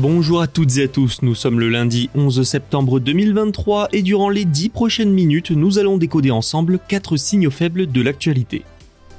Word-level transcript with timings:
Bonjour 0.00 0.40
à 0.40 0.46
toutes 0.46 0.76
et 0.76 0.84
à 0.84 0.88
tous, 0.88 1.22
nous 1.22 1.34
sommes 1.34 1.58
le 1.58 1.68
lundi 1.68 2.08
11 2.14 2.44
septembre 2.44 3.00
2023 3.00 3.88
et 3.92 4.02
durant 4.02 4.28
les 4.28 4.44
10 4.44 4.68
prochaines 4.68 5.10
minutes, 5.10 5.50
nous 5.50 5.80
allons 5.80 5.96
décoder 5.96 6.30
ensemble 6.30 6.78
4 6.86 7.16
signaux 7.16 7.50
faibles 7.50 7.90
de 7.90 8.00
l'actualité. 8.00 8.62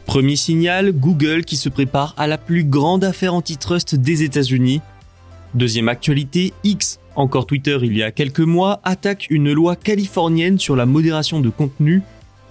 Premier 0.06 0.38
signal, 0.38 0.94
Google 0.94 1.44
qui 1.44 1.58
se 1.58 1.68
prépare 1.68 2.14
à 2.16 2.28
la 2.28 2.38
plus 2.38 2.64
grande 2.64 3.04
affaire 3.04 3.34
antitrust 3.34 3.96
des 3.96 4.24
États-Unis. 4.24 4.80
Deuxième 5.54 5.90
actualité, 5.90 6.54
X, 6.64 7.02
encore 7.18 7.46
Twitter 7.46 7.78
il 7.82 7.98
y 7.98 8.02
a 8.02 8.12
quelques 8.12 8.40
mois, 8.40 8.80
attaque 8.86 9.28
une 9.30 9.52
loi 9.52 9.76
californienne 9.76 10.60
sur 10.60 10.78
la 10.78 10.86
modération 10.86 11.42
de 11.42 11.50
contenu. 11.50 12.04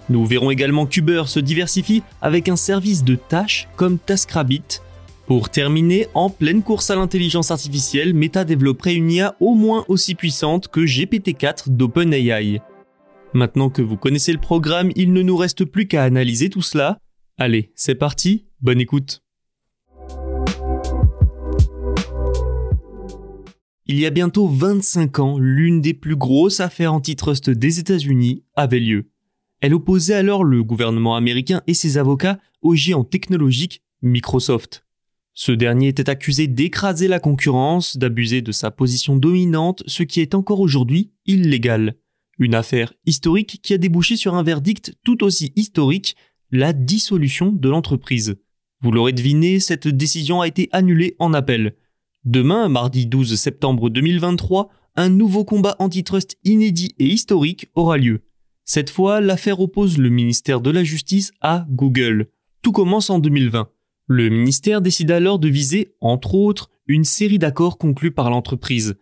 Nous 0.07 0.23
verrons 0.27 0.51
également 0.51 0.85
qu'Uber 0.85 1.23
se 1.25 1.39
diversifie 1.39 2.03
avec 2.21 2.47
un 2.47 2.57
service 2.57 3.03
de 3.03 3.15
tâches 3.15 3.67
comme 3.75 3.97
TaskRabbit. 3.97 4.81
Pour 5.29 5.51
terminer, 5.51 6.07
en 6.15 6.31
pleine 6.31 6.63
course 6.63 6.89
à 6.89 6.95
l'intelligence 6.95 7.51
artificielle, 7.51 8.15
Meta 8.15 8.45
développerait 8.45 8.95
une 8.95 9.11
IA 9.11 9.35
au 9.39 9.53
moins 9.53 9.85
aussi 9.87 10.15
puissante 10.15 10.69
que 10.69 10.79
GPT-4 10.79 11.69
d'OpenAI. 11.69 12.63
Maintenant 13.35 13.69
que 13.69 13.83
vous 13.83 13.95
connaissez 13.95 14.33
le 14.33 14.39
programme, 14.39 14.89
il 14.95 15.13
ne 15.13 15.21
nous 15.21 15.37
reste 15.37 15.65
plus 15.65 15.87
qu'à 15.87 16.03
analyser 16.03 16.49
tout 16.49 16.63
cela. 16.63 16.97
Allez, 17.37 17.71
c'est 17.75 17.93
parti, 17.93 18.47
bonne 18.61 18.81
écoute. 18.81 19.21
Il 23.85 23.99
y 23.99 24.07
a 24.07 24.09
bientôt 24.09 24.47
25 24.47 25.19
ans, 25.19 25.37
l'une 25.37 25.79
des 25.79 25.93
plus 25.93 26.15
grosses 26.15 26.59
affaires 26.59 26.95
antitrust 26.95 27.51
des 27.51 27.77
États-Unis 27.77 28.41
avait 28.55 28.79
lieu. 28.79 29.11
Elle 29.61 29.75
opposait 29.75 30.15
alors 30.15 30.43
le 30.43 30.63
gouvernement 30.63 31.15
américain 31.15 31.61
et 31.67 31.75
ses 31.75 31.99
avocats 31.99 32.39
au 32.63 32.73
géant 32.73 33.03
technologique 33.03 33.83
Microsoft. 34.01 34.88
Ce 35.41 35.53
dernier 35.53 35.87
était 35.87 36.09
accusé 36.09 36.47
d'écraser 36.47 37.07
la 37.07 37.21
concurrence, 37.21 37.95
d'abuser 37.95 38.41
de 38.41 38.51
sa 38.51 38.71
position 38.71 39.15
dominante, 39.15 39.83
ce 39.87 40.03
qui 40.03 40.19
est 40.19 40.35
encore 40.35 40.59
aujourd'hui 40.59 41.13
illégal. 41.25 41.95
Une 42.39 42.55
affaire 42.55 42.91
historique 43.05 43.61
qui 43.63 43.73
a 43.73 43.77
débouché 43.77 44.17
sur 44.17 44.35
un 44.35 44.43
verdict 44.43 44.95
tout 45.05 45.23
aussi 45.23 45.53
historique, 45.55 46.17
la 46.51 46.73
dissolution 46.73 47.53
de 47.53 47.69
l'entreprise. 47.69 48.35
Vous 48.81 48.91
l'aurez 48.91 49.13
deviné, 49.13 49.61
cette 49.61 49.87
décision 49.87 50.41
a 50.41 50.47
été 50.49 50.67
annulée 50.73 51.15
en 51.19 51.33
appel. 51.33 51.77
Demain, 52.25 52.67
mardi 52.67 53.05
12 53.05 53.35
septembre 53.35 53.89
2023, 53.89 54.67
un 54.97 55.07
nouveau 55.07 55.45
combat 55.45 55.77
antitrust 55.79 56.35
inédit 56.43 56.95
et 56.99 57.05
historique 57.05 57.69
aura 57.75 57.97
lieu. 57.97 58.25
Cette 58.65 58.89
fois, 58.89 59.21
l'affaire 59.21 59.61
oppose 59.61 59.99
le 59.99 60.09
ministère 60.09 60.59
de 60.59 60.69
la 60.69 60.83
Justice 60.83 61.31
à 61.39 61.65
Google. 61.69 62.27
Tout 62.61 62.73
commence 62.73 63.09
en 63.09 63.19
2020. 63.19 63.69
Le 64.11 64.29
ministère 64.29 64.81
décide 64.81 65.11
alors 65.11 65.37
de 65.37 65.47
viser, 65.47 65.93
entre 66.01 66.33
autres, 66.33 66.71
une 66.87 67.03
série 67.03 67.37
d'accords 67.37 67.77
conclus 67.77 68.09
par 68.09 68.31
l'entreprise. 68.31 68.95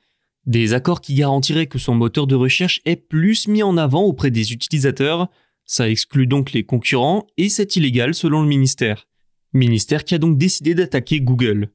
Des 0.45 0.73
accords 0.73 0.99
qui 0.99 1.13
garantiraient 1.13 1.67
que 1.67 1.79
son 1.79 1.95
moteur 1.95 2.27
de 2.27 2.35
recherche 2.35 2.81
est 2.83 2.97
plus 2.97 3.47
mis 3.47 3.63
en 3.63 3.77
avant 3.77 4.03
auprès 4.03 4.31
des 4.31 4.51
utilisateurs, 4.51 5.29
ça 5.65 5.89
exclut 5.89 6.27
donc 6.27 6.51
les 6.51 6.65
concurrents 6.65 7.25
et 7.37 7.47
c'est 7.47 7.77
illégal 7.77 8.13
selon 8.13 8.41
le 8.41 8.49
ministère. 8.49 9.07
Ministère 9.53 10.03
qui 10.03 10.13
a 10.13 10.17
donc 10.17 10.37
décidé 10.37 10.75
d'attaquer 10.75 11.21
Google. 11.21 11.71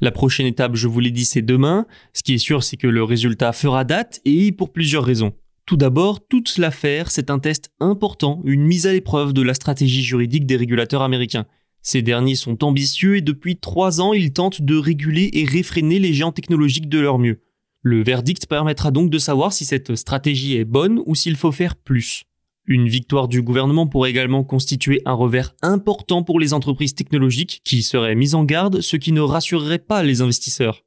La 0.00 0.12
prochaine 0.12 0.46
étape, 0.46 0.76
je 0.76 0.86
vous 0.86 1.00
l'ai 1.00 1.10
dit, 1.10 1.24
c'est 1.24 1.42
demain. 1.42 1.88
Ce 2.12 2.22
qui 2.22 2.34
est 2.34 2.38
sûr, 2.38 2.62
c'est 2.62 2.76
que 2.76 2.86
le 2.86 3.02
résultat 3.02 3.52
fera 3.52 3.82
date 3.82 4.20
et 4.24 4.52
pour 4.52 4.72
plusieurs 4.72 5.04
raisons. 5.04 5.32
Tout 5.66 5.76
d'abord, 5.76 6.24
toute 6.24 6.56
l'affaire, 6.56 7.10
c'est 7.10 7.30
un 7.30 7.40
test 7.40 7.72
important, 7.80 8.40
une 8.44 8.62
mise 8.62 8.86
à 8.86 8.92
l'épreuve 8.92 9.32
de 9.32 9.42
la 9.42 9.54
stratégie 9.54 10.04
juridique 10.04 10.46
des 10.46 10.56
régulateurs 10.56 11.02
américains. 11.02 11.46
Ces 11.82 12.02
derniers 12.02 12.34
sont 12.34 12.62
ambitieux 12.64 13.16
et 13.16 13.22
depuis 13.22 13.56
trois 13.56 14.00
ans, 14.00 14.12
ils 14.12 14.32
tentent 14.32 14.62
de 14.62 14.76
réguler 14.76 15.30
et 15.32 15.44
réfréner 15.44 15.98
les 15.98 16.12
géants 16.12 16.32
technologiques 16.32 16.88
de 16.88 16.98
leur 16.98 17.18
mieux. 17.18 17.40
Le 17.82 18.02
verdict 18.02 18.46
permettra 18.46 18.90
donc 18.90 19.10
de 19.10 19.18
savoir 19.18 19.52
si 19.52 19.64
cette 19.64 19.96
stratégie 19.96 20.56
est 20.56 20.66
bonne 20.66 21.00
ou 21.06 21.14
s'il 21.14 21.36
faut 21.36 21.52
faire 21.52 21.76
plus. 21.76 22.24
Une 22.66 22.88
victoire 22.88 23.26
du 23.26 23.42
gouvernement 23.42 23.86
pourrait 23.86 24.10
également 24.10 24.44
constituer 24.44 25.00
un 25.06 25.14
revers 25.14 25.54
important 25.62 26.22
pour 26.22 26.38
les 26.38 26.52
entreprises 26.52 26.94
technologiques 26.94 27.62
qui 27.64 27.82
seraient 27.82 28.14
mises 28.14 28.34
en 28.34 28.44
garde, 28.44 28.82
ce 28.82 28.96
qui 28.96 29.12
ne 29.12 29.22
rassurerait 29.22 29.78
pas 29.78 30.02
les 30.02 30.20
investisseurs. 30.20 30.84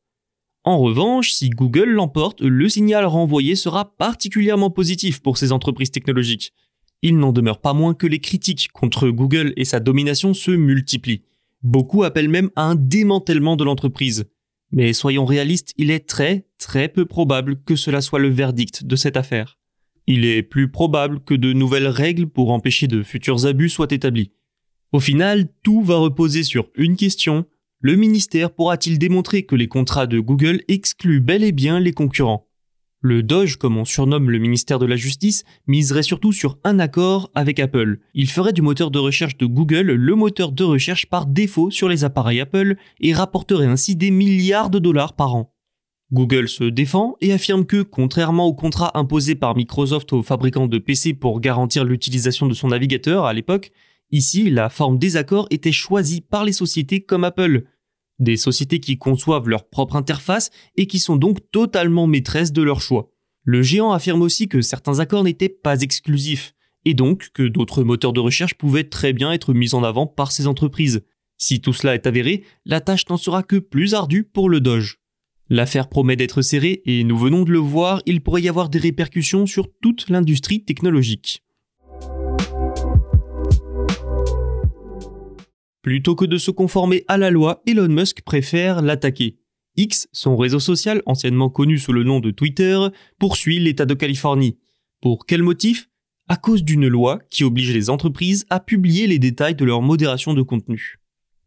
En 0.64 0.78
revanche, 0.78 1.32
si 1.32 1.50
Google 1.50 1.90
l'emporte, 1.90 2.42
le 2.42 2.70
signal 2.70 3.06
renvoyé 3.06 3.56
sera 3.56 3.98
particulièrement 3.98 4.70
positif 4.70 5.22
pour 5.22 5.38
ces 5.38 5.52
entreprises 5.52 5.92
technologiques. 5.92 6.54
Il 7.06 7.18
n'en 7.18 7.34
demeure 7.34 7.60
pas 7.60 7.74
moins 7.74 7.94
que 7.94 8.08
les 8.08 8.20
critiques 8.20 8.70
contre 8.72 9.10
Google 9.10 9.52
et 9.58 9.66
sa 9.66 9.82
domination 9.82 10.34
se 10.34 10.52
multiplient. 10.52 11.24
Beaucoup 11.62 12.04
appellent 12.04 12.30
même 12.30 12.50
à 12.56 12.64
un 12.64 12.76
démantèlement 12.76 13.58
de 13.58 13.66
l'entreprise. 13.66 14.26
Mais 14.72 14.94
soyons 14.94 15.26
réalistes, 15.26 15.74
il 15.78 15.92
est 15.92 16.08
très, 16.08 16.48
très 16.58 16.88
peu 16.88 17.06
probable 17.06 17.62
que 17.62 17.76
cela 17.76 18.00
soit 18.00 18.20
le 18.20 18.30
verdict 18.30 18.86
de 18.86 18.96
cette 18.96 19.18
affaire. 19.18 19.60
Il 20.08 20.24
est 20.24 20.44
plus 20.44 20.72
probable 20.72 21.20
que 21.20 21.34
de 21.34 21.52
nouvelles 21.52 21.88
règles 21.88 22.28
pour 22.28 22.52
empêcher 22.52 22.88
de 22.88 23.04
futurs 23.04 23.46
abus 23.46 23.70
soient 23.70 23.92
établies. 23.92 24.32
Au 24.94 25.02
final, 25.02 25.50
tout 25.62 25.82
va 25.82 25.98
reposer 25.98 26.44
sur 26.44 26.70
une 26.76 26.96
question. 26.96 27.46
Le 27.80 27.98
ministère 27.98 28.52
pourra-t-il 28.52 28.98
démontrer 28.98 29.44
que 29.44 29.56
les 29.56 29.68
contrats 29.68 30.08
de 30.08 30.20
Google 30.20 30.62
excluent 30.70 31.20
bel 31.20 31.44
et 31.44 31.52
bien 31.52 31.82
les 31.82 31.92
concurrents? 31.92 32.48
Le 33.04 33.22
Doge, 33.22 33.58
comme 33.58 33.78
on 33.78 33.84
surnomme 33.84 34.30
le 34.30 34.40
ministère 34.40 34.80
de 34.80 34.86
la 34.86 34.96
Justice, 34.96 35.44
miserait 35.68 36.04
surtout 36.04 36.32
sur 36.32 36.58
un 36.64 36.80
accord 36.80 37.30
avec 37.36 37.60
Apple. 37.60 38.00
Il 38.14 38.30
ferait 38.30 38.54
du 38.54 38.62
moteur 38.62 38.92
de 38.92 39.00
recherche 39.00 39.38
de 39.38 39.46
Google 39.46 39.92
le 39.92 40.16
moteur 40.16 40.54
de 40.54 40.64
recherche 40.64 41.08
par 41.08 41.26
défaut 41.26 41.70
sur 41.70 41.90
les 41.90 42.06
appareils 42.06 42.40
Apple 42.40 42.78
et 43.02 43.14
rapporterait 43.14 43.66
ainsi 43.66 43.98
des 43.98 44.10
milliards 44.10 44.70
de 44.70 44.80
dollars 44.80 45.18
par 45.18 45.36
an. 45.36 45.54
Google 46.14 46.48
se 46.48 46.64
défend 46.64 47.18
et 47.20 47.34
affirme 47.34 47.66
que, 47.66 47.82
contrairement 47.82 48.48
au 48.48 48.54
contrat 48.54 48.98
imposé 48.98 49.36
par 49.36 49.58
Microsoft 49.58 50.14
aux 50.14 50.24
fabricants 50.24 50.68
de 50.68 50.78
PC 50.78 51.14
pour 51.14 51.42
garantir 51.42 51.84
l'utilisation 51.84 52.48
de 52.48 52.54
son 52.54 52.70
navigateur 52.70 53.26
à 53.26 53.34
l'époque, 53.34 53.72
ici 54.12 54.50
la 54.50 54.70
forme 54.70 54.98
des 54.98 55.18
accords 55.18 55.48
était 55.50 55.74
choisie 55.74 56.22
par 56.22 56.46
les 56.46 56.54
sociétés 56.54 57.02
comme 57.02 57.26
Apple, 57.26 57.66
des 58.20 58.38
sociétés 58.38 58.80
qui 58.80 58.98
conçoivent 58.98 59.50
leur 59.50 59.70
propre 59.70 59.96
interface 59.96 60.50
et 60.76 60.88
qui 60.88 61.00
sont 61.00 61.16
donc 61.16 61.40
totalement 61.52 62.08
maîtresses 62.08 62.52
de 62.52 62.62
leur 62.62 62.82
choix. 62.82 63.12
Le 63.44 63.62
géant 63.62 63.92
affirme 63.92 64.22
aussi 64.22 64.48
que 64.48 64.62
certains 64.62 65.00
accords 65.00 65.24
n'étaient 65.24 65.50
pas 65.50 65.82
exclusifs, 65.82 66.54
et 66.86 66.94
donc 66.94 67.30
que 67.34 67.44
d'autres 67.44 67.84
moteurs 67.84 68.14
de 68.14 68.20
recherche 68.20 68.56
pouvaient 68.56 68.84
très 68.86 69.14
bien 69.14 69.32
être 69.32 69.54
mis 69.54 69.76
en 69.76 69.84
avant 69.84 70.08
par 70.08 70.32
ces 70.32 70.48
entreprises. 70.48 71.04
Si 71.38 71.60
tout 71.60 71.74
cela 71.74 71.96
est 71.96 72.08
avéré, 72.08 72.44
la 72.66 72.80
tâche 72.80 73.08
n'en 73.10 73.18
sera 73.18 73.44
que 73.44 73.58
plus 73.58 73.94
ardue 73.94 74.24
pour 74.24 74.50
le 74.50 74.62
Doge. 74.62 75.00
L'affaire 75.50 75.90
promet 75.90 76.16
d'être 76.16 76.42
serrée 76.42 76.82
et 76.86 77.04
nous 77.04 77.18
venons 77.18 77.44
de 77.44 77.52
le 77.52 77.60
voir, 77.60 78.02
il 78.06 78.22
pourrait 78.22 78.42
y 78.42 78.50
avoir 78.50 78.70
des 78.70 78.80
répercussions 78.80 79.46
sur 79.46 79.68
toute 79.82 80.10
l'industrie 80.10 80.64
technologique. 80.64 81.44
Plutôt 85.84 86.16
que 86.16 86.24
de 86.24 86.38
se 86.38 86.50
conformer 86.50 87.04
à 87.10 87.18
la 87.18 87.30
loi, 87.30 87.62
Elon 87.68 87.90
Musk 87.90 88.22
préfère 88.22 88.82
l'attaquer. 88.82 89.38
X, 89.76 90.08
son 90.14 90.38
réseau 90.38 90.60
social, 90.60 91.04
anciennement 91.06 91.50
connu 91.50 91.78
sous 91.78 91.92
le 91.92 92.06
nom 92.06 92.22
de 92.22 92.32
Twitter, 92.32 92.80
poursuit 93.20 93.60
l'État 93.60 93.86
de 93.86 93.94
Californie. 93.94 94.58
Pour 95.02 95.26
quel 95.26 95.44
motif? 95.44 95.90
À 96.30 96.38
cause 96.38 96.64
d'une 96.64 96.88
loi 96.88 97.20
qui 97.30 97.44
oblige 97.44 97.74
les 97.74 97.90
entreprises 97.90 98.46
à 98.50 98.62
publier 98.62 99.08
les 99.08 99.20
détails 99.20 99.56
de 99.56 99.66
leur 99.66 99.82
modération 99.82 100.34
de 100.34 100.42
contenu. 100.42 101.02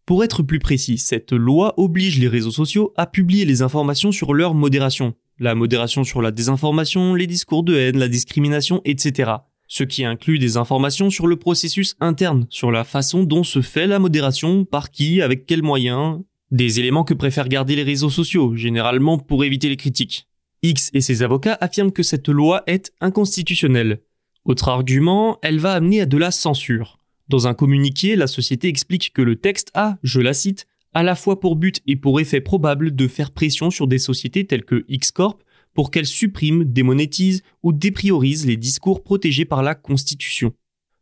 Pour 0.05 0.23
être 0.23 0.43
plus 0.43 0.59
précis, 0.59 0.99
cette 0.99 1.33
loi 1.33 1.73
oblige 1.79 2.19
les 2.19 2.29
réseaux 2.29 2.51
sociaux 2.51 2.93
à 2.99 3.07
publier 3.07 3.47
les 3.47 3.63
informations 3.63 4.13
sur 4.13 4.35
leur 4.35 4.53
modération, 4.53 5.15
la 5.39 5.55
modération 5.55 6.05
sur 6.05 6.21
la 6.21 6.31
désinformation, 6.31 7.15
les 7.15 7.27
discours 7.27 7.63
de 7.63 7.75
haine, 7.75 7.97
la 7.97 8.09
discrimination, 8.09 8.83
etc. 8.85 9.33
Ce 9.69 9.85
qui 9.85 10.05
inclut 10.05 10.39
des 10.39 10.57
informations 10.57 11.11
sur 11.11 11.27
le 11.27 11.37
processus 11.37 11.97
interne, 12.01 12.47
sur 12.51 12.71
la 12.71 12.85
façon 12.85 13.25
dont 13.25 13.43
se 13.43 13.63
fait 13.63 13.87
la 13.87 13.99
modération, 13.99 14.65
par 14.65 14.91
qui, 14.91 15.21
avec 15.21 15.47
quels 15.47 15.63
moyens, 15.63 16.21
des 16.51 16.79
éléments 16.79 17.05
que 17.05 17.15
préfèrent 17.15 17.49
garder 17.49 17.75
les 17.75 17.83
réseaux 17.83 18.11
sociaux, 18.11 18.55
généralement 18.55 19.19
pour 19.19 19.45
éviter 19.45 19.69
les 19.69 19.77
critiques. 19.77 20.29
X 20.63 20.91
et 20.95 21.01
ses 21.01 21.23
avocats 21.23 21.59
affirment 21.61 21.93
que 21.93 22.03
cette 22.03 22.29
loi 22.29 22.63
est 22.67 22.93
inconstitutionnelle. 23.01 24.01
Autre 24.45 24.69
argument, 24.69 25.39
elle 25.43 25.59
va 25.59 25.73
amener 25.73 26.03
à 26.03 26.07
de 26.07 26.17
la 26.17 26.31
censure. 26.31 26.99
Dans 27.29 27.49
un 27.49 27.55
communiqué, 27.55 28.15
la 28.15 28.29
société 28.29 28.69
explique 28.69 29.13
que 29.13 29.23
le 29.23 29.37
texte 29.37 29.71
a, 29.75 29.99
je 30.05 30.21
la 30.21 30.33
cite, 30.33 30.67
à 30.95 31.03
la 31.03 31.17
fois 31.17 31.41
pour 31.41 31.57
but 31.57 31.83
et 31.87 31.97
pour 31.97 32.21
effet 32.21 32.41
probable 32.41 32.95
de 32.95 33.09
faire 33.09 33.33
pression 33.33 33.71
sur 33.71 33.89
des 33.89 33.99
sociétés 33.99 34.47
telles 34.47 34.65
que 34.65 34.85
X-Corp 34.89 35.43
pour 35.77 35.93
qu'elles 35.93 36.07
suppriment, 36.07 36.65
démonétisent 36.65 37.43
ou 37.63 37.73
dépriorisent 37.73 38.47
les 38.47 38.57
discours 38.57 39.05
protégés 39.05 39.45
par 39.45 39.63
la 39.63 39.77
Constitution. 39.77 40.53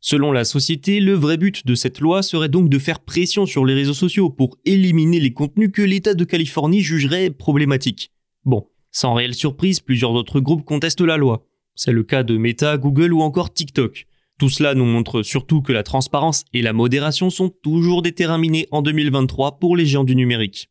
Selon 0.01 0.33
la 0.33 0.45
société, 0.45 1.01
le 1.01 1.15
vrai 1.15 1.39
but 1.39 1.65
de 1.67 1.75
cette 1.75 2.01
loi 2.01 2.23
serait 2.23 2.51
donc 2.51 2.69
de 2.69 2.79
faire 2.79 3.01
pression 3.01 3.47
sur 3.47 3.65
les 3.65 3.73
réseaux 3.73 3.95
sociaux 3.95 4.29
pour 4.29 4.59
éliminer 4.67 5.19
les 5.19 5.33
contenus 5.33 5.71
que 5.73 5.81
l'État 5.81 6.13
de 6.13 6.25
Californie 6.25 6.83
jugerait 6.83 7.31
problématiques. 7.31 8.13
Bon, 8.45 8.67
sans 8.91 9.15
réelle 9.15 9.35
surprise, 9.35 9.81
plusieurs 9.81 10.13
autres 10.13 10.41
groupes 10.41 10.65
contestent 10.65 11.01
la 11.01 11.17
loi. 11.17 11.47
C'est 11.75 11.93
le 11.93 12.03
cas 12.03 12.23
de 12.23 12.37
Meta, 12.37 12.77
Google 12.77 13.15
ou 13.15 13.23
encore 13.23 13.55
TikTok. 13.55 14.07
Tout 14.39 14.51
cela 14.51 14.75
nous 14.75 14.85
montre 14.85 15.23
surtout 15.23 15.63
que 15.63 15.73
la 15.73 15.85
transparence 15.85 16.45
et 16.53 16.61
la 16.61 16.73
modération 16.73 17.31
sont 17.31 17.49
toujours 17.49 18.03
des 18.03 18.13
terrains 18.13 18.39
minés 18.39 18.67
en 18.73 18.83
2023 18.83 19.59
pour 19.59 19.77
les 19.77 19.87
géants 19.87 20.05
du 20.05 20.17
numérique. 20.17 20.69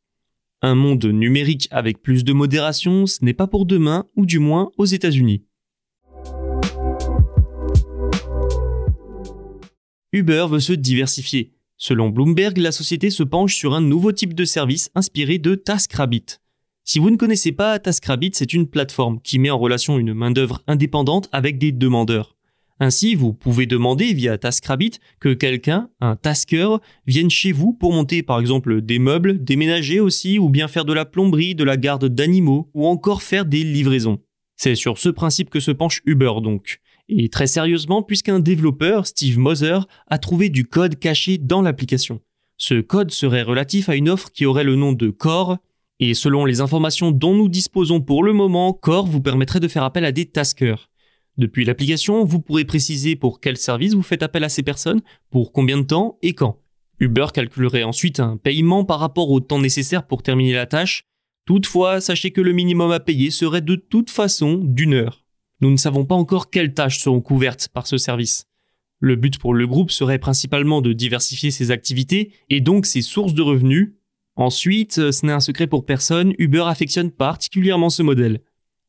Un 0.65 0.75
monde 0.75 1.03
numérique 1.03 1.67
avec 1.71 2.01
plus 2.01 2.23
de 2.23 2.31
modération, 2.31 3.05
ce 3.05 3.25
n'est 3.25 3.33
pas 3.33 3.47
pour 3.47 3.65
demain, 3.65 4.05
ou 4.15 4.25
du 4.25 4.39
moins 4.39 4.71
aux 4.77 4.85
États-Unis. 4.85 5.43
Uber 10.13 10.45
veut 10.49 10.61
se 10.61 10.71
diversifier. 10.71 11.51
Selon 11.75 12.07
Bloomberg, 12.07 12.57
la 12.59 12.71
société 12.71 13.09
se 13.09 13.23
penche 13.23 13.55
sur 13.55 13.73
un 13.73 13.81
nouveau 13.81 14.13
type 14.13 14.33
de 14.33 14.45
service 14.45 14.89
inspiré 14.95 15.37
de 15.37 15.55
TaskRabbit. 15.55 16.37
Si 16.85 16.97
vous 16.97 17.09
ne 17.09 17.17
connaissez 17.17 17.51
pas, 17.51 17.77
TaskRabbit, 17.77 18.31
c'est 18.33 18.53
une 18.53 18.69
plateforme 18.69 19.19
qui 19.21 19.39
met 19.39 19.49
en 19.49 19.59
relation 19.59 19.99
une 19.99 20.13
main-d'œuvre 20.13 20.63
indépendante 20.67 21.27
avec 21.33 21.57
des 21.57 21.73
demandeurs. 21.73 22.37
Ainsi, 22.79 23.15
vous 23.15 23.33
pouvez 23.33 23.65
demander 23.65 24.13
via 24.13 24.37
TaskRabbit 24.37 24.99
que 25.19 25.33
quelqu'un, 25.33 25.89
un 26.01 26.15
tasker, 26.15 26.77
vienne 27.05 27.29
chez 27.29 27.51
vous 27.51 27.73
pour 27.73 27.93
monter 27.93 28.23
par 28.23 28.39
exemple 28.39 28.81
des 28.81 28.99
meubles, 28.99 29.43
déménager 29.43 29.99
aussi, 29.99 30.39
ou 30.39 30.49
bien 30.49 30.67
faire 30.67 30.85
de 30.85 30.93
la 30.93 31.05
plomberie, 31.05 31.55
de 31.55 31.63
la 31.63 31.77
garde 31.77 32.07
d'animaux, 32.09 32.69
ou 32.73 32.87
encore 32.87 33.21
faire 33.21 33.45
des 33.45 33.63
livraisons. 33.63 34.19
C'est 34.55 34.75
sur 34.75 34.97
ce 34.97 35.09
principe 35.09 35.49
que 35.49 35.59
se 35.59 35.71
penche 35.71 36.01
Uber 36.05 36.33
donc. 36.41 36.79
Et 37.09 37.29
très 37.29 37.47
sérieusement, 37.47 38.01
puisqu'un 38.01 38.39
développeur, 38.39 39.05
Steve 39.07 39.37
Moser, 39.37 39.79
a 40.07 40.17
trouvé 40.17 40.49
du 40.49 40.65
code 40.65 40.97
caché 40.97 41.37
dans 41.37 41.61
l'application. 41.61 42.21
Ce 42.57 42.79
code 42.79 43.11
serait 43.11 43.43
relatif 43.43 43.89
à 43.89 43.95
une 43.95 44.09
offre 44.09 44.31
qui 44.31 44.45
aurait 44.45 44.63
le 44.63 44.75
nom 44.75 44.93
de 44.93 45.09
Core, 45.09 45.57
et 45.99 46.13
selon 46.13 46.45
les 46.45 46.61
informations 46.61 47.11
dont 47.11 47.35
nous 47.35 47.49
disposons 47.49 48.01
pour 48.01 48.23
le 48.23 48.33
moment, 48.33 48.73
Core 48.73 49.05
vous 49.05 49.21
permettrait 49.21 49.59
de 49.59 49.67
faire 49.67 49.83
appel 49.83 50.05
à 50.05 50.11
des 50.11 50.25
taskers. 50.25 50.89
Depuis 51.37 51.65
l'application, 51.65 52.23
vous 52.25 52.39
pourrez 52.39 52.65
préciser 52.65 53.15
pour 53.15 53.39
quel 53.39 53.57
service 53.57 53.93
vous 53.93 54.03
faites 54.03 54.23
appel 54.23 54.43
à 54.43 54.49
ces 54.49 54.63
personnes, 54.63 55.01
pour 55.31 55.51
combien 55.51 55.77
de 55.77 55.83
temps 55.83 56.17
et 56.21 56.33
quand. 56.33 56.59
Uber 56.99 57.27
calculerait 57.33 57.83
ensuite 57.83 58.19
un 58.19 58.37
paiement 58.37 58.85
par 58.85 58.99
rapport 58.99 59.31
au 59.31 59.39
temps 59.39 59.59
nécessaire 59.59 60.05
pour 60.05 60.21
terminer 60.21 60.53
la 60.53 60.67
tâche. 60.67 61.05
Toutefois, 61.45 62.01
sachez 62.01 62.31
que 62.31 62.39
le 62.39 62.53
minimum 62.53 62.91
à 62.91 62.99
payer 62.99 63.31
serait 63.31 63.61
de 63.61 63.75
toute 63.75 64.09
façon 64.09 64.61
d'une 64.63 64.93
heure. 64.93 65.25
Nous 65.59 65.71
ne 65.71 65.77
savons 65.77 66.05
pas 66.05 66.15
encore 66.15 66.49
quelles 66.49 66.73
tâches 66.73 66.99
seront 66.99 67.21
couvertes 67.21 67.67
par 67.73 67.87
ce 67.87 67.97
service. 67.97 68.45
Le 68.99 69.15
but 69.15 69.37
pour 69.37 69.53
le 69.53 69.67
groupe 69.67 69.91
serait 69.91 70.19
principalement 70.19 70.81
de 70.81 70.93
diversifier 70.93 71.51
ses 71.51 71.71
activités 71.71 72.31
et 72.49 72.61
donc 72.61 72.85
ses 72.85 73.01
sources 73.01 73.33
de 73.33 73.41
revenus. 73.41 73.93
Ensuite, 74.35 75.11
ce 75.11 75.25
n'est 75.25 75.33
un 75.33 75.39
secret 75.39 75.67
pour 75.67 75.85
personne, 75.85 76.33
Uber 76.37 76.63
affectionne 76.67 77.11
particulièrement 77.11 77.89
ce 77.89 78.03
modèle. 78.03 78.39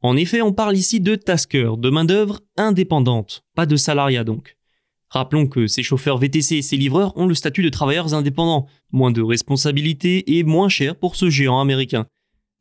En 0.05 0.19
effet, 0.19 0.43
on 0.43 0.53
parle 0.53 0.77
ici 0.77 1.01
de 1.01 1.15
tasker, 1.15 1.79
de 1.79 1.89
main-d'œuvre 1.89 2.41
indépendante, 2.59 3.43
pas 3.55 3.65
de 3.65 3.75
salariat 3.75 4.23
donc. 4.23 4.59
Rappelons 5.09 5.47
que 5.47 5.67
ces 5.67 5.83
chauffeurs 5.83 6.19
VTC 6.19 6.57
et 6.57 6.63
ces 6.63 6.77
livreurs 6.77 7.17
ont 7.17 7.27
le 7.27 7.35
statut 7.35 7.63
de 7.63 7.71
travailleurs 7.71 8.13
indépendants, 8.13 8.67
moins 8.93 9.13
de 9.13 9.23
responsabilités 9.23 10.37
et 10.37 10.45
moins 10.45 10.69
cher 10.69 10.97
pour 10.97 11.17
ce 11.17 11.31
géant 11.31 11.59
américain. 11.59 12.05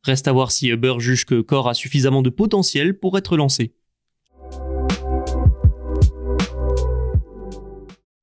Reste 0.04 0.30
à 0.30 0.32
voir 0.32 0.54
si 0.54 0.70
Uber 0.70 0.94
juge 1.00 1.26
que 1.26 1.42
Core 1.42 1.68
a 1.68 1.74
suffisamment 1.74 2.22
de 2.22 2.30
potentiel 2.30 2.98
pour 2.98 3.18
être 3.18 3.36
lancé. 3.36 3.74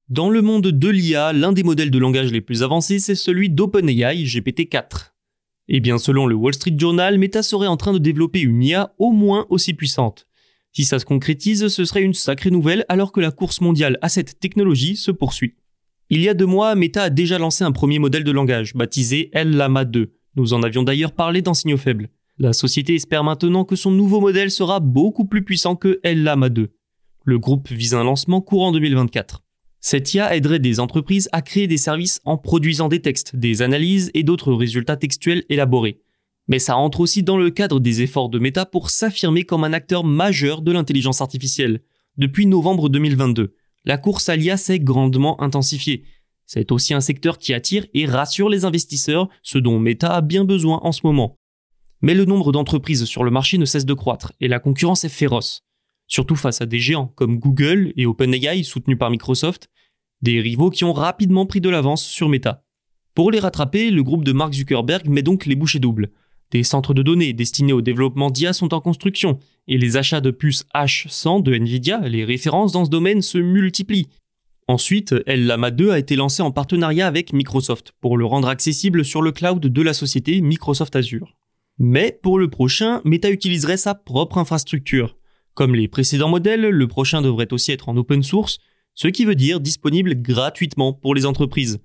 Dans 0.09 0.31
le 0.31 0.41
monde 0.41 0.69
de 0.69 0.89
l'IA, 0.89 1.35
l'un 1.35 1.53
des 1.53 1.63
modèles 1.63 1.91
de 1.91 1.99
langage 1.99 2.33
les 2.33 2.41
plus 2.41 2.63
avancés, 2.63 2.99
c'est 2.99 3.15
celui 3.15 3.51
d'OpenAI 3.51 4.25
GPT-4. 4.25 5.10
Eh 5.73 5.79
bien, 5.79 5.99
selon 5.99 6.27
le 6.27 6.35
Wall 6.35 6.53
Street 6.53 6.75
Journal, 6.77 7.17
Meta 7.17 7.45
serait 7.45 7.69
en 7.69 7.77
train 7.77 7.93
de 7.93 7.99
développer 7.99 8.41
une 8.41 8.61
IA 8.61 8.93
au 8.99 9.13
moins 9.13 9.47
aussi 9.51 9.73
puissante. 9.73 10.27
Si 10.73 10.85
ça 10.85 10.99
se 10.99 11.05
concrétise, 11.05 11.69
ce 11.69 11.85
serait 11.85 12.03
une 12.03 12.13
sacrée 12.13 12.51
nouvelle 12.51 12.85
alors 12.89 13.13
que 13.13 13.21
la 13.21 13.31
course 13.31 13.61
mondiale 13.61 13.97
à 14.03 14.09
cette 14.09 14.41
technologie 14.41 14.97
se 14.97 15.13
poursuit. 15.13 15.55
Il 16.09 16.23
y 16.23 16.29
a 16.29 16.35
deux 16.35 16.47
mois, 16.47 16.75
Meta 16.75 17.05
a 17.05 17.11
déjà 17.11 17.39
lancé 17.39 17.63
un 17.63 17.71
premier 17.71 18.01
modèle 18.01 18.25
de 18.25 18.33
langage, 18.33 18.75
baptisé 18.75 19.31
Llama 19.33 19.85
2. 19.85 20.13
Nous 20.35 20.55
en 20.55 20.65
avions 20.65 20.83
d'ailleurs 20.83 21.13
parlé 21.13 21.41
dans 21.41 21.55
Signaux 21.55 21.77
Faibles. 21.77 22.11
La 22.39 22.53
société 22.53 22.97
espère 22.97 23.23
maintenant 23.23 23.65
que 23.65 23.77
son 23.77 23.93
nouveau 23.93 24.21
modèle 24.21 24.51
sera 24.51 24.81
beaucoup 24.81 25.25
plus 25.25 25.45
puissant 25.45 25.77
que 25.77 26.01
Llama 26.03 26.49
2. 26.49 26.73
Le 27.27 27.39
groupe 27.39 27.69
vise 27.71 27.95
un 27.95 28.03
lancement 28.03 28.41
courant 28.41 28.73
2024. 28.73 29.45
Cette 29.81 30.13
IA 30.13 30.37
aiderait 30.37 30.59
des 30.59 30.79
entreprises 30.79 31.29
à 31.33 31.41
créer 31.41 31.67
des 31.67 31.79
services 31.79 32.21
en 32.25 32.37
produisant 32.37 32.89
des 32.89 33.01
textes, 33.01 33.35
des 33.35 33.63
analyses 33.63 34.11
et 34.13 34.23
d'autres 34.23 34.53
résultats 34.53 34.97
textuels 34.97 35.45
élaborés. 35.49 36.03
Mais 36.49 36.59
ça 36.59 36.77
entre 36.77 37.01
aussi 37.01 37.23
dans 37.23 37.39
le 37.39 37.51
cadre 37.51 37.81
des 37.81 38.03
efforts 38.03 38.29
de 38.29 38.39
Meta 38.39 38.67
pour 38.67 38.91
s'affirmer 38.91 39.45
comme 39.45 39.65
un 39.65 39.73
acteur 39.73 40.05
majeur 40.05 40.61
de 40.61 40.73
l'intelligence 40.73 41.23
artificielle. 41.23 41.81
Depuis 42.19 42.47
novembre 42.47 42.91
2022, 42.91 43.55
la 43.87 43.97
course 43.97 44.29
à 44.29 44.37
l'IA 44.37 44.59
s'est 44.59 44.81
grandement 44.81 45.41
intensifiée. 45.41 46.05
C'est 46.45 46.73
aussi 46.73 46.93
un 46.93 47.01
secteur 47.01 47.39
qui 47.39 47.55
attire 47.55 47.87
et 47.95 48.05
rassure 48.05 48.51
les 48.51 48.65
investisseurs, 48.65 49.29
ce 49.43 49.57
dont 49.57 49.79
Meta 49.79 50.15
a 50.15 50.21
bien 50.21 50.45
besoin 50.45 50.81
en 50.83 50.93
ce 50.93 51.01
moment. 51.05 51.39
Mais 52.03 52.15
le 52.15 52.25
nombre 52.27 52.53
d'entreprises 52.53 53.05
sur 53.05 53.25
le 53.25 53.31
marché 53.31 53.57
ne 53.57 53.65
cesse 53.65 53.87
de 53.87 53.95
croître 53.95 54.33
et 54.41 54.49
la 54.49 54.59
concurrence 54.59 55.05
est 55.05 55.09
féroce 55.09 55.63
surtout 56.11 56.37
face 56.37 56.61
à 56.61 56.67
des 56.67 56.81
géants 56.81 57.13
comme 57.15 57.39
Google 57.39 57.95
et 57.97 58.05
OpenAI 58.05 58.63
soutenus 58.65 58.99
par 58.99 59.11
Microsoft, 59.11 59.71
des 60.21 60.41
rivaux 60.41 60.69
qui 60.69 60.85
ont 60.85 60.93
rapidement 60.93 61.47
pris 61.47 61.63
de 61.63 61.71
l'avance 61.71 62.05
sur 62.05 62.29
Meta. 62.29 62.65
Pour 63.15 63.31
les 63.31 63.39
rattraper, 63.39 63.91
le 63.91 64.03
groupe 64.03 64.25
de 64.25 64.33
Mark 64.33 64.53
Zuckerberg 64.53 65.09
met 65.09 65.23
donc 65.23 65.47
les 65.47 65.55
bouchées 65.55 65.79
doubles. 65.79 66.11
Des 66.51 66.65
centres 66.65 66.95
de 66.95 67.03
données 67.03 67.33
destinés 67.33 67.73
au 67.73 67.81
développement 67.81 68.31
d'IA 68.31 68.53
sont 68.53 68.75
en 68.75 68.81
construction, 68.81 69.39
et 69.69 69.79
les 69.79 69.97
achats 69.97 70.21
de 70.21 70.33
puces 70.33 70.67
H100 70.75 71.43
de 71.43 71.55
Nvidia, 71.55 72.01
les 72.01 72.25
références 72.25 72.73
dans 72.73 72.85
ce 72.85 72.91
domaine, 72.91 73.23
se 73.23 73.39
multiplient. 73.39 74.09
Ensuite, 74.67 75.15
Llama 75.27 75.71
2 75.71 75.91
a 75.91 75.99
été 75.99 76.17
lancé 76.17 76.43
en 76.43 76.51
partenariat 76.51 77.07
avec 77.07 77.33
Microsoft 77.33 77.93
pour 78.01 78.17
le 78.17 78.25
rendre 78.25 78.49
accessible 78.49 79.05
sur 79.05 79.23
le 79.23 79.33
cloud 79.33 79.61
de 79.61 79.83
la 79.83 79.95
société 79.95 80.41
Microsoft 80.41 80.95
Azure. 80.97 81.37
Mais 81.79 82.19
pour 82.23 82.39
le 82.39 82.51
prochain, 82.51 83.01
Meta 83.05 83.31
utiliserait 83.31 83.77
sa 83.77 83.95
propre 83.95 84.39
infrastructure. 84.39 85.17
Comme 85.61 85.75
les 85.75 85.89
précédents 85.89 86.31
modèles, 86.31 86.63
le 86.71 86.89
prochain 86.89 87.21
devrait 87.21 87.53
aussi 87.53 87.71
être 87.71 87.91
en 87.91 87.97
open 87.99 88.23
source, 88.23 88.61
ce 88.95 89.09
qui 89.09 89.27
veut 89.27 89.35
dire 89.35 89.61
disponible 89.61 90.15
gratuitement 90.15 90.95
pour 90.95 91.15
les 91.15 91.27
entreprises. 91.27 91.81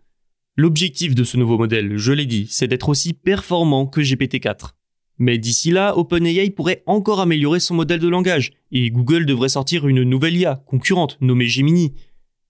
L'objectif 0.55 1.13
de 1.13 1.25
ce 1.25 1.35
nouveau 1.35 1.57
modèle, 1.57 1.97
je 1.97 2.13
l'ai 2.13 2.25
dit, 2.25 2.47
c'est 2.49 2.69
d'être 2.69 2.87
aussi 2.87 3.11
performant 3.11 3.85
que 3.85 3.99
GPT-4. 3.99 4.69
Mais 5.17 5.37
d'ici 5.37 5.71
là, 5.71 5.97
OpenAI 5.97 6.51
pourrait 6.51 6.83
encore 6.85 7.19
améliorer 7.19 7.59
son 7.59 7.75
modèle 7.75 7.99
de 7.99 8.07
langage, 8.07 8.53
et 8.71 8.89
Google 8.91 9.25
devrait 9.25 9.49
sortir 9.49 9.89
une 9.89 10.03
nouvelle 10.03 10.37
IA 10.37 10.63
concurrente 10.65 11.17
nommée 11.19 11.47
Gemini. 11.47 11.95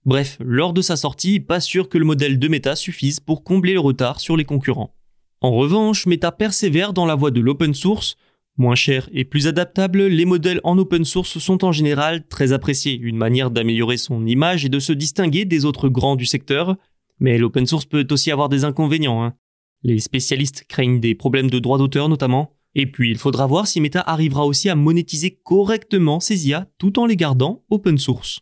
Bref, 0.04 0.38
lors 0.38 0.72
de 0.72 0.80
sa 0.80 0.94
sortie, 0.94 1.40
pas 1.40 1.58
sûr 1.58 1.88
que 1.88 1.98
le 1.98 2.04
modèle 2.04 2.38
de 2.38 2.46
Meta 2.46 2.76
suffise 2.76 3.18
pour 3.18 3.42
combler 3.42 3.72
le 3.72 3.80
retard 3.80 4.20
sur 4.20 4.36
les 4.36 4.44
concurrents. 4.44 4.94
En 5.40 5.50
revanche, 5.50 6.06
Meta 6.06 6.30
persévère 6.30 6.92
dans 6.92 7.04
la 7.04 7.16
voie 7.16 7.32
de 7.32 7.40
l'open 7.40 7.74
source 7.74 8.16
Moins 8.58 8.74
cher 8.74 9.08
et 9.12 9.24
plus 9.24 9.48
adaptable, 9.48 10.06
les 10.06 10.24
modèles 10.24 10.60
en 10.64 10.78
open 10.78 11.04
source 11.04 11.38
sont 11.38 11.62
en 11.62 11.72
général 11.72 12.26
très 12.26 12.52
appréciés, 12.52 12.98
une 12.98 13.18
manière 13.18 13.50
d'améliorer 13.50 13.98
son 13.98 14.26
image 14.26 14.64
et 14.64 14.70
de 14.70 14.78
se 14.78 14.94
distinguer 14.94 15.44
des 15.44 15.66
autres 15.66 15.90
grands 15.90 16.16
du 16.16 16.24
secteur. 16.24 16.76
Mais 17.20 17.36
l'open 17.36 17.66
source 17.66 17.84
peut 17.84 18.06
aussi 18.10 18.30
avoir 18.30 18.48
des 18.48 18.64
inconvénients. 18.64 19.22
Hein. 19.22 19.34
Les 19.82 19.98
spécialistes 19.98 20.64
craignent 20.68 21.00
des 21.00 21.14
problèmes 21.14 21.50
de 21.50 21.58
droit 21.58 21.76
d'auteur 21.76 22.08
notamment. 22.08 22.52
Et 22.74 22.86
puis 22.86 23.10
il 23.10 23.18
faudra 23.18 23.46
voir 23.46 23.66
si 23.66 23.80
Meta 23.80 24.00
arrivera 24.00 24.46
aussi 24.46 24.68
à 24.68 24.74
monétiser 24.74 25.38
correctement 25.42 26.20
ses 26.20 26.48
IA 26.48 26.66
tout 26.78 26.98
en 26.98 27.06
les 27.06 27.16
gardant 27.16 27.62
open 27.70 27.98
source. 27.98 28.40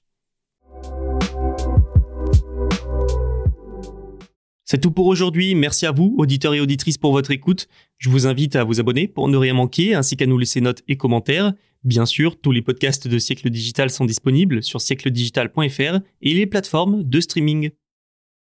C'est 4.64 4.80
tout 4.80 4.90
pour 4.90 5.06
aujourd'hui. 5.06 5.54
Merci 5.54 5.85
à 5.85 5.92
vous, 5.92 6.14
auditeurs 6.16 6.54
et 6.54 6.61
auditrices, 6.61 6.97
pour 6.97 7.12
votre 7.12 7.30
écoute. 7.30 7.68
Je 7.99 8.09
vous 8.09 8.26
invite 8.26 8.56
à 8.56 8.64
vous 8.64 8.80
abonner 8.80 9.06
pour 9.06 9.28
ne 9.28 9.37
rien 9.37 9.52
manquer, 9.52 9.94
ainsi 9.94 10.16
qu'à 10.16 10.26
nous 10.26 10.38
laisser 10.38 10.62
notes 10.62 10.83
et 10.88 10.97
commentaires. 10.97 11.52
Bien 11.85 12.06
sûr, 12.06 12.40
tous 12.40 12.50
les 12.50 12.62
podcasts 12.62 13.06
de 13.06 13.18
Siècle 13.18 13.50
Digital 13.50 13.90
sont 13.90 14.06
disponibles 14.06 14.62
sur 14.62 14.80
siècledigital.fr 14.80 16.00
et 16.23 16.35
les 16.35 16.47
plateformes 16.47 17.02
de 17.02 17.21
streaming. 17.21 17.71